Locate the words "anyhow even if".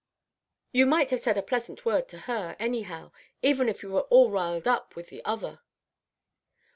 2.59-3.83